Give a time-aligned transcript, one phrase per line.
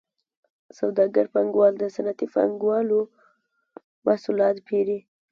[0.79, 2.99] سوداګر پانګوال د صنعتي پانګوالو
[4.05, 4.99] محصولات پېري